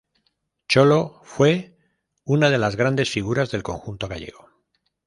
Cholo 0.67 1.21
fue 1.23 1.77
una 2.23 2.49
de 2.49 2.57
las 2.57 2.75
grandes 2.75 3.11
figuras 3.11 3.51
del 3.51 3.61
conjunto 3.61 4.07
gallego. 4.07 4.49